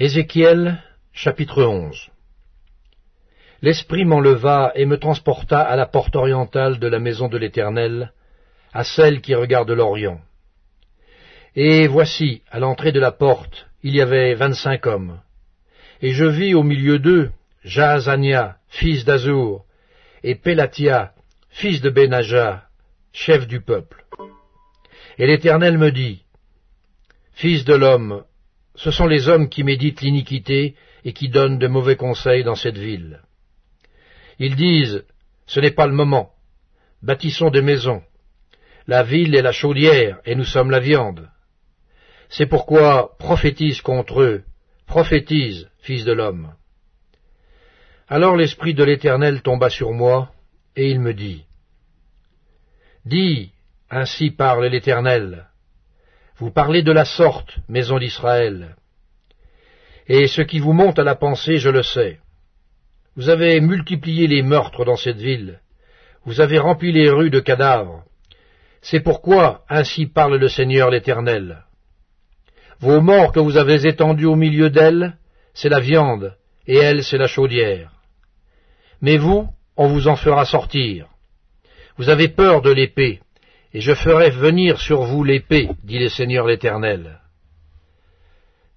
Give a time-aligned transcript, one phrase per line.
[0.00, 0.80] Ézéchiel
[1.12, 2.10] chapitre 11
[3.62, 8.12] L'Esprit m'enleva et me transporta à la porte orientale de la maison de l'Éternel,
[8.72, 10.20] à celle qui regarde l'Orient.
[11.56, 15.20] Et voici, à l'entrée de la porte, il y avait vingt-cinq hommes.
[16.00, 17.32] Et je vis au milieu d'eux
[17.64, 19.64] Jaazania, fils d'Azur,
[20.22, 21.12] et Pélatia,
[21.48, 22.68] fils de Benaja,
[23.12, 24.04] chef du peuple.
[25.18, 26.22] Et l'Éternel me dit,
[27.32, 28.22] Fils de l'homme,
[28.78, 32.78] ce sont les hommes qui méditent l'iniquité et qui donnent de mauvais conseils dans cette
[32.78, 33.20] ville.
[34.38, 35.04] Ils disent,
[35.46, 36.30] ce n'est pas le moment,
[37.02, 38.02] bâtissons des maisons.
[38.86, 41.28] La ville est la chaudière, et nous sommes la viande.
[42.28, 44.44] C'est pourquoi prophétise contre eux,
[44.86, 46.54] prophétise, fils de l'homme.
[48.06, 50.30] Alors l'Esprit de l'Éternel tomba sur moi,
[50.76, 51.46] et il me dit,
[53.04, 53.50] Dis,
[53.90, 55.48] ainsi parle l'Éternel,
[56.38, 58.76] vous parlez de la sorte, maison d'Israël.
[60.06, 62.20] Et ce qui vous monte à la pensée, je le sais.
[63.16, 65.60] Vous avez multiplié les meurtres dans cette ville.
[66.24, 68.04] Vous avez rempli les rues de cadavres.
[68.80, 71.64] C'est pourquoi ainsi parle le Seigneur l'Éternel.
[72.78, 75.16] Vos morts que vous avez étendus au milieu d'elles,
[75.52, 76.36] c'est la viande,
[76.68, 77.90] et elle, c'est la chaudière.
[79.02, 81.08] Mais vous, on vous en fera sortir.
[81.96, 83.20] Vous avez peur de l'épée,
[83.74, 87.20] et je ferai venir sur vous l'épée, dit le Seigneur l'Éternel.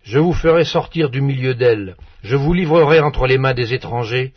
[0.04, 4.34] Je vous ferai sortir du milieu d'elle, je vous livrerai entre les mains des étrangers,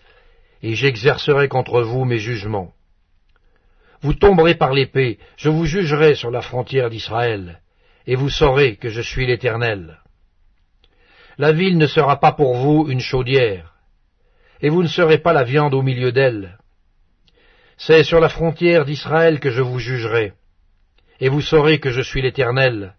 [0.62, 2.72] et j'exercerai contre vous mes jugements.
[4.00, 7.60] Vous tomberez par l'épée, je vous jugerai sur la frontière d'Israël,
[8.06, 9.98] et vous saurez que je suis l'Éternel.
[11.36, 13.74] La ville ne sera pas pour vous une chaudière,
[14.60, 16.58] et vous ne serez pas la viande au milieu d'elle.
[17.76, 20.34] C'est sur la frontière d'Israël que je vous jugerai,
[21.20, 22.94] et vous saurez que je suis l'Éternel,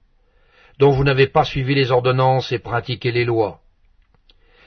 [0.79, 3.61] dont vous n'avez pas suivi les ordonnances et pratiqué les lois.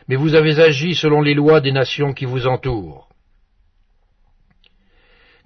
[0.06, 3.08] Mais vous avez agi selon les lois des nations qui vous entourent.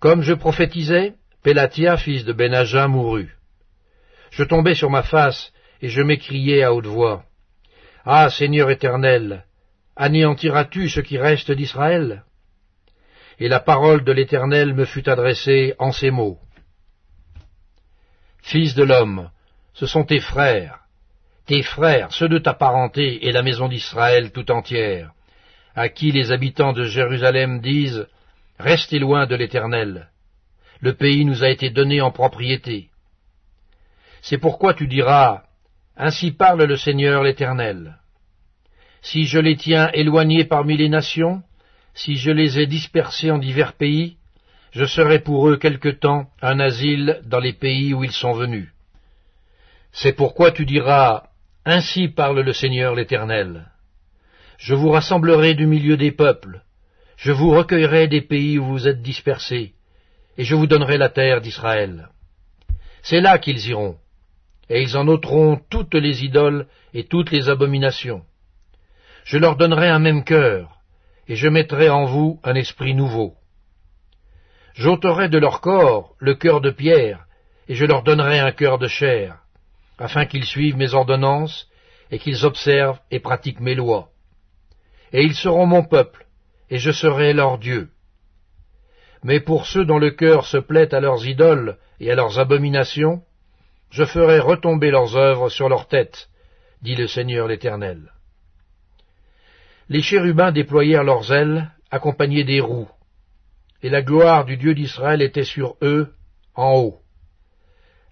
[0.01, 3.37] Comme je prophétisais, Pélatia, fils de Benaja, mourut.
[4.31, 7.25] Je tombai sur ma face, et je m'écriai à haute voix.
[8.05, 9.45] Ah, Seigneur éternel,
[9.97, 12.25] anéantiras-tu ce qui reste d'Israël?
[13.39, 16.39] Et la parole de l'Éternel me fut adressée en ces mots.
[18.43, 19.31] Fils de l'homme,
[19.73, 20.81] ce sont tes frères,
[21.47, 25.13] tes frères, ceux de ta parenté et la maison d'Israël tout entière,
[25.75, 28.07] à qui les habitants de Jérusalem disent
[28.59, 30.09] Restez loin de l'Éternel.
[30.81, 32.91] Le pays nous a été donné en propriété.
[34.21, 35.45] C'est pourquoi tu diras
[35.97, 37.99] Ainsi parle le Seigneur l'Éternel.
[39.01, 41.43] Si je les tiens éloignés parmi les nations,
[41.95, 44.17] si je les ai dispersés en divers pays,
[44.73, 48.69] je serai pour eux quelque temps un asile dans les pays où ils sont venus.
[49.93, 51.25] C'est pourquoi tu diras,
[51.65, 53.67] Ainsi parle le Seigneur l'Éternel.
[54.59, 56.63] Je vous rassemblerai du milieu des peuples,
[57.17, 59.75] je vous recueillerai des pays où vous êtes dispersés,
[60.39, 62.09] et je vous donnerai la terre d'Israël.
[63.03, 63.97] C'est là qu'ils iront,
[64.69, 68.23] et ils en ôteront toutes les idoles et toutes les abominations.
[69.25, 70.81] Je leur donnerai un même cœur,
[71.29, 73.37] et je mettrai en vous un esprit nouveau.
[74.75, 77.27] J'ôterai de leur corps le cœur de pierre,
[77.69, 79.39] et je leur donnerai un cœur de chair,
[79.99, 81.69] afin qu'ils suivent mes ordonnances,
[82.11, 84.09] et qu'ils observent et pratiquent mes lois.
[85.13, 86.27] Et ils seront mon peuple,
[86.71, 87.91] et je serai leur Dieu.
[89.23, 93.23] Mais pour ceux dont le cœur se plaît à leurs idoles et à leurs abominations,
[93.91, 96.29] je ferai retomber leurs œuvres sur leurs têtes,
[96.81, 98.13] dit le Seigneur l'Éternel.
[99.89, 102.89] Les chérubins déployèrent leurs ailes, accompagnés des roues,
[103.83, 106.15] et la gloire du Dieu d'Israël était sur eux,
[106.55, 107.01] en haut.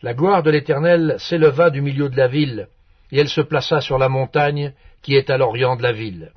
[0.02, 2.68] La gloire de l'Éternel s'éleva du milieu de la ville,
[3.12, 4.72] et elle se plaça sur la montagne
[5.02, 6.32] qui est à l'orient de la ville.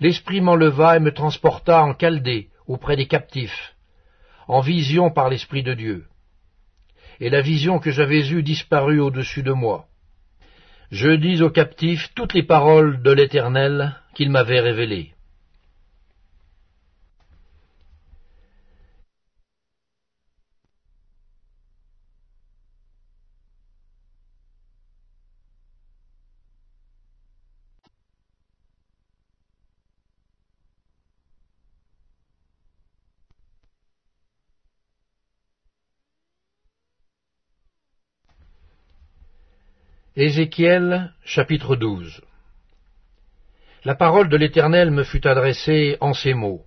[0.00, 3.74] L'Esprit m'enleva et me transporta en Chaldée, auprès des captifs,
[4.48, 6.06] en vision par l'Esprit de Dieu.
[7.20, 9.86] Et la vision que j'avais eue disparut au-dessus de moi.
[10.90, 15.11] Je dis aux captifs toutes les paroles de l'Éternel qu'il m'avait révélées.
[40.14, 42.20] Ézéchiel chapitre 12
[43.86, 46.66] La parole de l'Éternel me fut adressée en ces mots.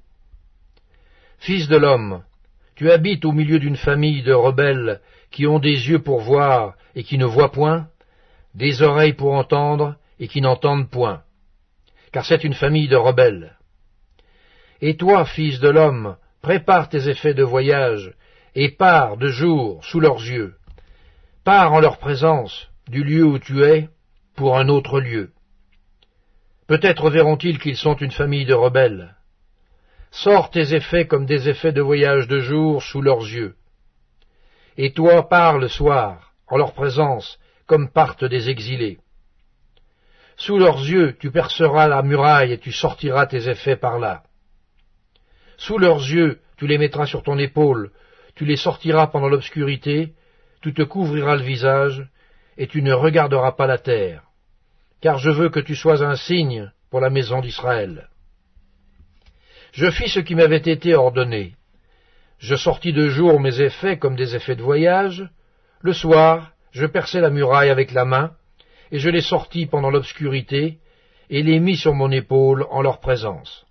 [1.38, 2.24] Fils de l'homme,
[2.74, 5.00] tu habites au milieu d'une famille de rebelles
[5.30, 7.88] qui ont des yeux pour voir et qui ne voient point,
[8.56, 11.22] des oreilles pour entendre et qui n'entendent point,
[12.12, 13.56] car c'est une famille de rebelles.
[14.82, 18.12] Et toi, fils de l'homme, prépare tes effets de voyage,
[18.56, 20.56] et pars de jour sous leurs yeux.
[21.44, 23.90] Pars en leur présence, du lieu où tu es,
[24.36, 25.32] pour un autre lieu.
[26.68, 29.16] Peut-être verront-ils qu'ils sont une famille de rebelles.
[30.12, 33.56] Sors tes effets comme des effets de voyage de jour sous leurs yeux.
[34.78, 39.00] Et toi pars le soir, en leur présence, comme partent des exilés.
[40.38, 44.24] Sous leurs yeux tu perceras la muraille et tu sortiras tes effets par là.
[45.58, 47.92] Sous leurs yeux tu les mettras sur ton épaule,
[48.36, 50.14] tu les sortiras pendant l'obscurité,
[50.62, 52.08] tu te couvriras le visage,
[52.58, 54.24] et tu ne regarderas pas la terre,
[55.02, 58.10] car je veux que tu sois un signe pour la maison d'Israël.
[59.74, 61.56] Je fis ce qui m'avait été ordonné.
[62.40, 65.28] Je sortis de jour mes effets comme des effets de voyage.
[65.82, 68.32] Le soir, je perçai la muraille avec la main,
[68.92, 70.80] et je les sortis pendant l'obscurité,
[71.30, 73.66] et les mis sur mon épaule en leur présence.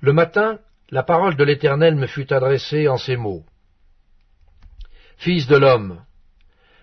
[0.00, 0.58] Le matin,
[0.90, 3.44] la parole de l'Éternel me fut adressée en ces mots.
[5.18, 6.02] Fils de l'homme,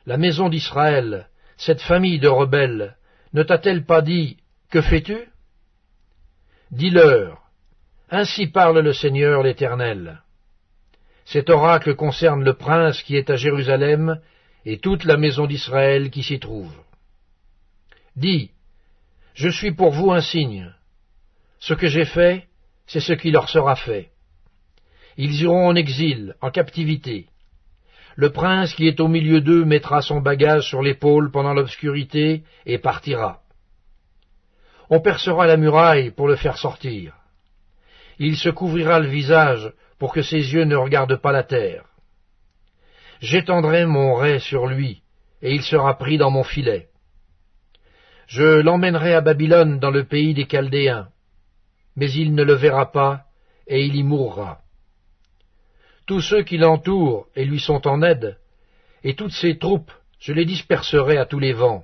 [0.07, 1.27] la maison d'Israël,
[1.57, 2.95] cette famille de rebelles,
[3.33, 4.37] ne t'a-t-elle pas dit
[4.71, 5.17] Que fais-tu?
[6.71, 7.41] Dis-leur,
[8.09, 10.21] ainsi parle le Seigneur l'Éternel.
[11.25, 14.21] Cet oracle concerne le prince qui est à Jérusalem
[14.65, 16.73] et toute la maison d'Israël qui s'y trouve.
[18.15, 18.51] Dis,
[19.33, 20.73] je suis pour vous un signe.
[21.59, 22.47] Ce que j'ai fait,
[22.85, 24.11] c'est ce qui leur sera fait.
[25.17, 27.27] Ils iront en exil, en captivité.
[28.17, 32.77] Le prince qui est au milieu d'eux mettra son bagage sur l'épaule pendant l'obscurité et
[32.77, 33.39] partira.
[34.89, 37.13] On percera la muraille pour le faire sortir
[38.19, 41.85] il se couvrira le visage pour que ses yeux ne regardent pas la terre.
[43.19, 45.01] J'étendrai mon ray sur lui,
[45.41, 46.87] et il sera pris dans mon filet.
[48.27, 51.07] Je l'emmènerai à Babylone dans le pays des Chaldéens,
[51.95, 53.23] mais il ne le verra pas,
[53.67, 54.59] et il y mourra.
[56.07, 58.37] Tous ceux qui l'entourent et lui sont en aide,
[59.03, 61.83] et toutes ses troupes, je les disperserai à tous les vents,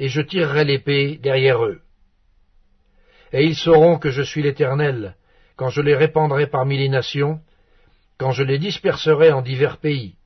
[0.00, 1.80] et je tirerai l'épée derrière eux.
[3.32, 5.14] Et ils sauront que je suis l'Éternel,
[5.54, 7.40] quand je les répandrai parmi les nations,
[8.18, 10.16] quand je les disperserai en divers pays.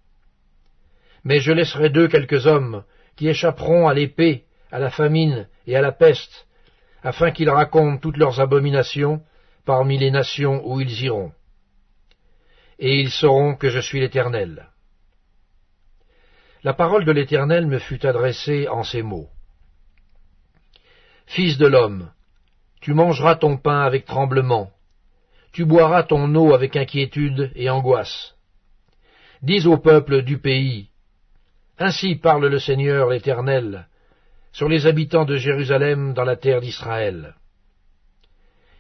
[1.22, 2.84] Mais je laisserai d'eux quelques hommes
[3.16, 6.46] qui échapperont à l'épée, à la famine et à la peste,
[7.02, 9.20] afin qu'ils racontent toutes leurs abominations
[9.66, 11.32] parmi les nations où ils iront.
[12.80, 14.66] Et ils sauront que je suis l'Éternel.
[16.64, 19.28] La parole de l'Éternel me fut adressée en ces mots.
[21.26, 22.10] Fils de l'homme,
[22.80, 24.70] tu mangeras ton pain avec tremblement,
[25.52, 28.34] tu boiras ton eau avec inquiétude et angoisse.
[29.42, 30.88] Dis au peuple du pays,
[31.78, 33.86] Ainsi parle le Seigneur l'Éternel,
[34.52, 37.34] sur les habitants de Jérusalem dans la terre d'Israël.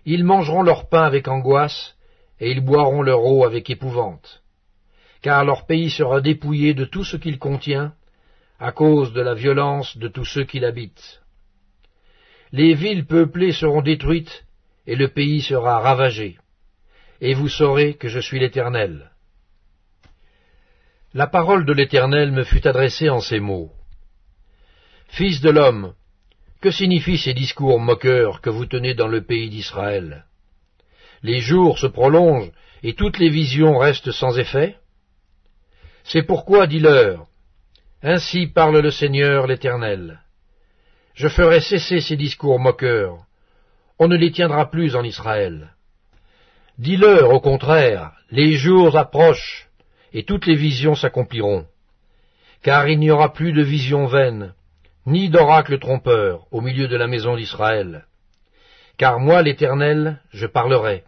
[0.04, 1.96] Ils mangeront leur pain avec angoisse,
[2.40, 4.42] et ils boiront leur eau avec épouvante,
[5.22, 7.92] car leur pays sera dépouillé de tout ce qu'il contient,
[8.58, 11.22] à cause de la violence de tous ceux qui l'habitent.
[12.52, 14.44] Les villes peuplées seront détruites,
[14.86, 16.38] et le pays sera ravagé
[17.20, 19.10] et vous saurez que je suis l'Éternel.
[21.12, 23.72] La parole de l'Éternel me fut adressée en ces mots.
[25.08, 25.94] Fils de l'homme,
[26.60, 30.24] que signifient ces discours moqueurs que vous tenez dans le pays d'Israël?
[31.22, 32.50] Les jours se prolongent
[32.82, 34.76] et toutes les visions restent sans effet
[36.04, 37.26] C'est pourquoi, dis-leur,
[38.02, 40.20] Ainsi parle le Seigneur l'Éternel.
[41.14, 43.18] Je ferai cesser ces discours moqueurs.
[43.98, 45.74] On ne les tiendra plus en Israël.
[46.78, 49.68] Dis-leur, au contraire, les jours approchent,
[50.14, 51.66] et toutes les visions s'accompliront.
[52.62, 54.54] Car il n'y aura plus de visions vaines,
[55.04, 58.06] ni d'oracles trompeurs au milieu de la maison d'Israël.
[58.96, 61.04] Car moi, l'Éternel, je parlerai.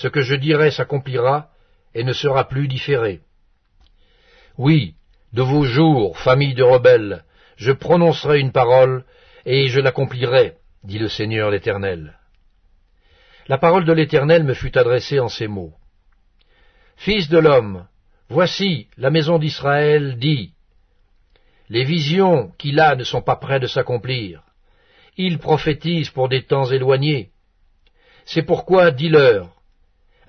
[0.00, 1.50] Ce que je dirai s'accomplira,
[1.92, 3.20] et ne sera plus différé.
[4.56, 4.94] Oui,
[5.34, 7.22] de vos jours, famille de rebelles,
[7.56, 9.04] je prononcerai une parole,
[9.44, 10.54] et je l'accomplirai,
[10.84, 12.18] dit le Seigneur l'Éternel.
[13.46, 15.74] La parole de l'Éternel me fut adressée en ces mots.
[16.96, 17.86] Fils de l'homme,
[18.30, 20.54] voici la maison d'Israël dit,
[21.68, 24.44] Les visions qu'il a ne sont pas près de s'accomplir.
[25.18, 27.32] Il prophétise pour des temps éloignés.
[28.24, 29.59] C'est pourquoi dis-leur,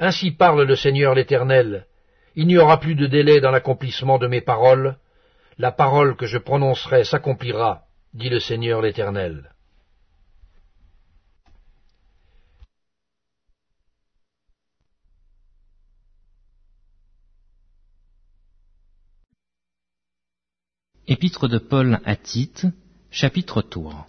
[0.04, 1.86] Ainsi parle le Seigneur l'Éternel,
[2.34, 4.98] il n'y aura plus de délai dans l'accomplissement de mes paroles,
[5.60, 7.84] la parole que je prononcerai s'accomplira,
[8.16, 9.52] dit le Seigneur l'Éternel.
[21.06, 22.66] Épître de Paul à Tite,
[23.12, 24.08] chapitre 3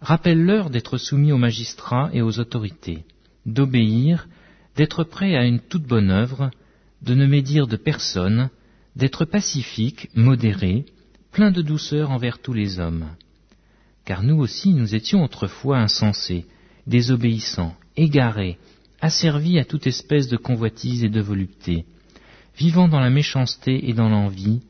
[0.00, 3.04] Rappelle-leur d'être soumis aux magistrats et aux autorités,
[3.46, 4.28] d'obéir,
[4.76, 6.50] d'être prêts à une toute bonne œuvre,
[7.02, 8.50] de ne médire de personne,
[8.96, 10.84] d'être pacifiques, modérés,
[11.32, 13.06] pleins de douceur envers tous les hommes.
[14.04, 16.46] Car nous aussi nous étions autrefois insensés,
[16.86, 18.58] désobéissants, égarés,
[19.00, 21.84] asservis à toute espèce de convoitise et de volupté,
[22.56, 24.60] vivant dans la méchanceté et dans l'envie,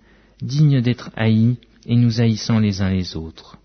[0.42, 1.56] dignes d'être haïs
[1.86, 3.56] et nous haïssant les uns les autres.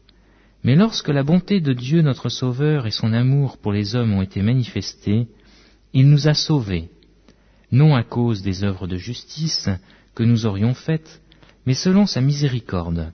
[0.63, 4.22] Mais lorsque la bonté de Dieu notre Sauveur et son amour pour les hommes ont
[4.22, 5.27] été manifestés,
[5.93, 6.89] il nous a sauvés,
[7.72, 9.70] non à cause des œuvres de justice
[10.15, 11.22] que nous aurions faites,
[11.65, 13.12] mais selon sa miséricorde,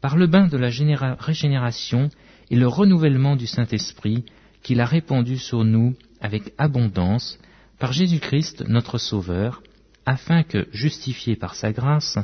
[0.00, 0.70] par le bain de la
[1.18, 2.08] régénération
[2.50, 4.24] et le renouvellement du Saint-Esprit
[4.62, 7.38] qu'il a répandu sur nous avec abondance
[7.78, 9.62] par Jésus-Christ notre Sauveur,
[10.06, 12.18] afin que, justifiés par sa grâce,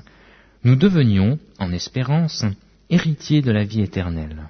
[0.62, 2.44] nous devenions, en espérance,
[2.90, 4.48] héritiers de la vie éternelle.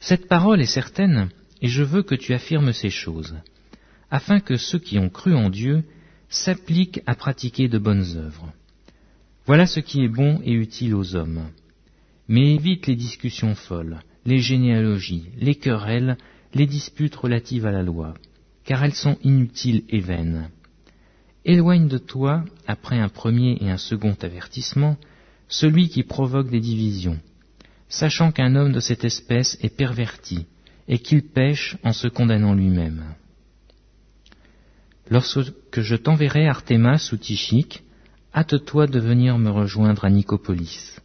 [0.00, 1.28] Cette parole est certaine,
[1.60, 3.36] et je veux que tu affirmes ces choses,
[4.10, 5.84] afin que ceux qui ont cru en Dieu
[6.30, 8.50] s'appliquent à pratiquer de bonnes œuvres.
[9.44, 11.50] Voilà ce qui est bon et utile aux hommes.
[12.28, 16.16] Mais évite les discussions folles, les généalogies, les querelles,
[16.54, 18.14] les disputes relatives à la loi,
[18.64, 20.48] car elles sont inutiles et vaines.
[21.44, 24.96] Éloigne de toi, après un premier et un second avertissement,
[25.48, 27.18] celui qui provoque des divisions,
[27.90, 30.46] sachant qu'un homme de cette espèce est perverti,
[30.88, 33.04] et qu'il pêche en se condamnant lui-même.
[35.10, 37.82] Lorsque je t'enverrai Artémas ou Tichique,
[38.34, 41.00] hâte-toi de venir me rejoindre à Nicopolis,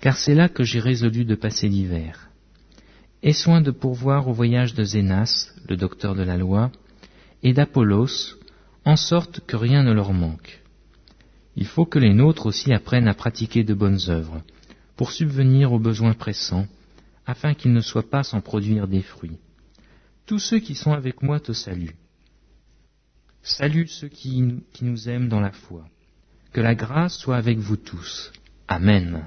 [0.00, 2.28] car c'est là que j'ai résolu de passer l'hiver.
[3.22, 6.70] Aie soin de pourvoir au voyage de Zénas, le docteur de la loi,
[7.42, 8.36] et d'Apollos,
[8.84, 10.60] en sorte que rien ne leur manque.
[11.54, 14.42] Il faut que les nôtres aussi apprennent à pratiquer de bonnes œuvres,
[14.96, 16.66] pour subvenir aux besoins pressants,
[17.26, 19.38] afin qu'ils ne soient pas sans produire des fruits.
[20.26, 21.96] Tous ceux qui sont avec moi te saluent.
[23.42, 25.84] Salue ceux qui, qui nous aiment dans la foi.
[26.52, 28.32] Que la grâce soit avec vous tous.
[28.66, 29.24] Amen.